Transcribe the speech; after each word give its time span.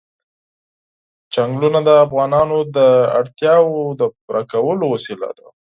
چنګلونه 1.33 1.79
د 1.87 1.89
افغانانو 2.05 2.57
د 2.75 2.77
اړتیاوو 3.19 3.79
د 3.99 4.01
پوره 4.17 4.43
کولو 4.51 4.85
وسیله 4.93 5.29
ده. 5.37 5.45